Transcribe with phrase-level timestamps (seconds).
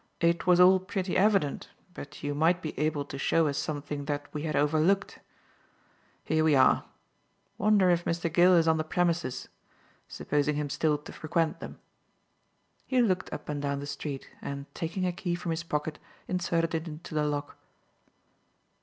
[0.19, 4.25] "It was all pretty evident, but you might be able to show us something that
[4.33, 5.19] we had overlooked.
[6.25, 6.77] Here we are.
[6.77, 6.83] I
[7.59, 8.33] wonder if Mr.
[8.33, 9.47] Gill is on the premises
[10.07, 11.77] supposing him still to frequent them."
[12.87, 16.73] He looked up and down the street, and, taking a key from his pocket, inserted
[16.73, 17.55] it into the lock.